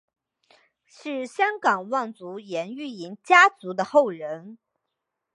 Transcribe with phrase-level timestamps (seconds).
[0.87, 4.57] 是香港望族颜玉莹家族的后人。